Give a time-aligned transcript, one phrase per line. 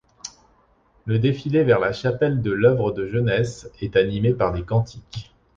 [1.05, 5.31] Le défilé vers la chapelle de l’Œuvre-de-Jeunesse est animé par des cantiques.